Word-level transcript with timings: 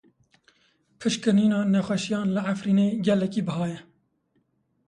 Pişkinîna 0.99 1.59
nexweşiyan 1.73 2.27
li 2.35 2.41
Efrînê 2.51 2.87
gelekî 3.07 3.41
biha 3.47 3.65
ye. 3.71 3.79